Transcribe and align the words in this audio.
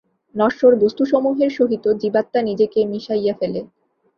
নশ্বর 0.35 0.73
বস্তুসমূহের 0.75 1.49
সহিত 1.49 1.85
জীবাত্মা 2.01 2.39
নিজেকে 2.49 2.79
মিশাইয়া 2.91 3.33
ফেলে। 3.39 3.61